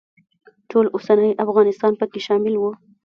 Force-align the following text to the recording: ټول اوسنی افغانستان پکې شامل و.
ټول 0.69 0.85
اوسنی 0.95 1.31
افغانستان 1.45 1.93
پکې 1.99 2.19
شامل 2.27 2.53
و. 2.57 2.63